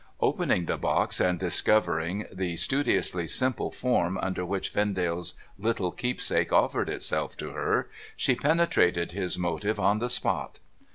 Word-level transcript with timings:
Opening 0.19 0.65
the 0.65 0.79
box, 0.79 1.19
and 1.19 1.37
discovering 1.37 2.25
the 2.33 2.57
studiously 2.57 3.27
simple 3.27 3.69
form 3.69 4.17
under 4.17 4.43
which 4.43 4.69
Vendale's 4.71 5.35
little 5.59 5.91
keepsake 5.91 6.51
offered 6.51 6.89
itself 6.89 7.37
to 7.37 7.51
her, 7.51 7.87
she 8.15 8.33
penetrated 8.33 9.11
his 9.11 9.37
motive 9.37 9.79
on 9.79 9.99
the 9.99 10.09
spot. 10.09 10.57